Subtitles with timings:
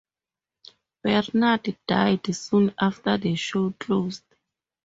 [1.03, 4.23] Bernard died soon after the show closed.